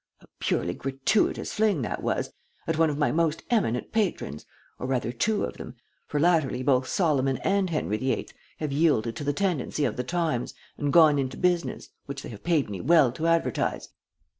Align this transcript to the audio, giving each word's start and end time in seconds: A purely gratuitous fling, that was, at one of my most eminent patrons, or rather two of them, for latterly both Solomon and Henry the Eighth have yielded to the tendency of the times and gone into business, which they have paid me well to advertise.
A 0.21 0.25
purely 0.39 0.73
gratuitous 0.73 1.53
fling, 1.53 1.83
that 1.83 2.01
was, 2.01 2.33
at 2.65 2.79
one 2.79 2.89
of 2.89 2.97
my 2.97 3.11
most 3.11 3.43
eminent 3.51 3.91
patrons, 3.91 4.47
or 4.79 4.87
rather 4.87 5.11
two 5.11 5.43
of 5.43 5.57
them, 5.57 5.75
for 6.07 6.19
latterly 6.19 6.63
both 6.63 6.87
Solomon 6.87 7.37
and 7.43 7.69
Henry 7.69 7.97
the 7.97 8.11
Eighth 8.13 8.33
have 8.57 8.71
yielded 8.71 9.15
to 9.17 9.23
the 9.23 9.31
tendency 9.31 9.85
of 9.85 9.97
the 9.97 10.03
times 10.03 10.55
and 10.75 10.91
gone 10.91 11.19
into 11.19 11.37
business, 11.37 11.89
which 12.07 12.23
they 12.23 12.29
have 12.29 12.43
paid 12.43 12.67
me 12.67 12.81
well 12.81 13.11
to 13.11 13.27
advertise. 13.27 13.89